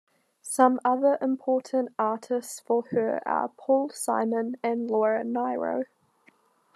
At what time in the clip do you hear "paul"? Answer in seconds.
3.49-3.91